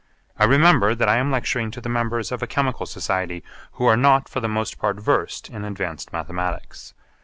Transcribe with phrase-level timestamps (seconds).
[0.39, 3.95] I remember that I am lecturing to the members of a chemical society who are
[3.95, 6.95] not for the most part versed in advanced mathematics.